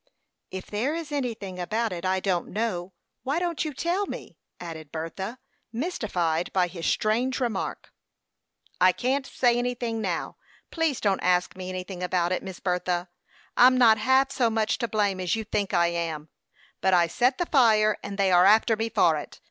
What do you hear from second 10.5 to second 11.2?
Please don't